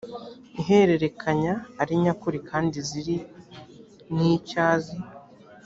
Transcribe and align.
ihererekanya 0.61 1.53
ari 1.81 1.93
nyakuri 2.03 2.37
kandi 2.49 2.77
ziri 2.89 3.17
n 4.15 4.17
icyo 4.33 4.57
azi 4.71 4.97